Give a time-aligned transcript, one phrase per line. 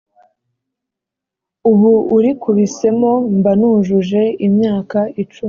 [1.71, 5.39] ubu uri kubisemo mba nujuje imyaka icumi